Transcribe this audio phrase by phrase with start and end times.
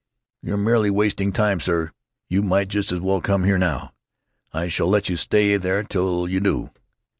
[0.41, 1.91] You're merely wasting time, sir.
[2.27, 3.93] You might just as well come here now.
[4.51, 6.71] I shall let you stay there till you do."